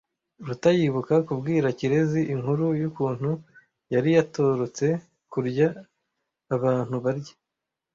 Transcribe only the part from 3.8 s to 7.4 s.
yari yaratorotse kurya abantu barya.